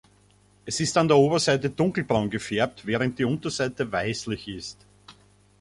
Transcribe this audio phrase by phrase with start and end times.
[0.65, 4.79] Es ist an der Oberseite dunkelbraun gefärbt, während die Unterseite weißlich ist.